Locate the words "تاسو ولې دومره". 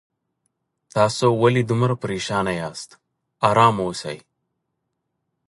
0.93-1.93